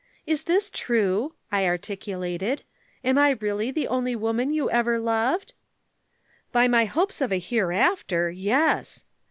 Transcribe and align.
"'Is 0.25 0.45
this 0.45 0.71
true?' 0.71 1.35
I 1.51 1.67
articulated. 1.67 2.63
'Am 3.03 3.19
I 3.19 3.37
really 3.39 3.69
the 3.69 3.87
only 3.87 4.15
woman 4.15 4.51
you 4.51 4.67
ever 4.67 4.97
loved?' 4.97 5.53
"'By 6.51 6.67
my 6.67 6.85
hopes 6.85 7.21
of 7.21 7.31
a 7.31 7.37
hereafter, 7.37 8.31
yes!' 8.31 9.05